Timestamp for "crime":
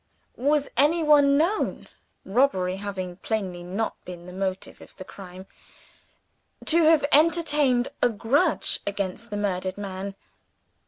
5.05-5.45